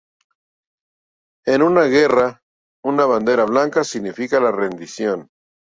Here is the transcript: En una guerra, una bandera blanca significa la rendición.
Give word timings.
En 1.45 1.61
una 1.61 1.83
guerra, 1.83 2.41
una 2.83 3.05
bandera 3.05 3.43
blanca 3.45 3.83
significa 3.83 4.39
la 4.39 4.51
rendición. 4.51 5.29